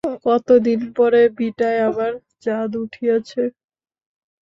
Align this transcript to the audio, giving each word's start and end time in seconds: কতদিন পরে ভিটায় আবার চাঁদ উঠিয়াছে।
কতদিন 0.25 0.81
পরে 0.97 1.21
ভিটায় 1.37 1.79
আবার 1.89 2.11
চাঁদ 2.43 2.71
উঠিয়াছে। 2.83 3.41